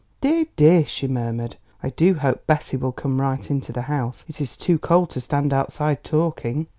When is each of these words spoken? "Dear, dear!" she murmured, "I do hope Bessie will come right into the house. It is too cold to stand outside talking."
"Dear, 0.19 0.47
dear!" 0.55 0.83
she 0.87 1.07
murmured, 1.07 1.57
"I 1.83 1.91
do 1.91 2.15
hope 2.15 2.47
Bessie 2.47 2.75
will 2.75 2.91
come 2.91 3.21
right 3.21 3.47
into 3.51 3.71
the 3.71 3.83
house. 3.83 4.25
It 4.27 4.41
is 4.41 4.57
too 4.57 4.79
cold 4.79 5.11
to 5.11 5.21
stand 5.21 5.53
outside 5.53 6.03
talking." 6.03 6.65